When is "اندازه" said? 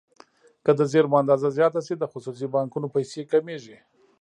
1.21-1.47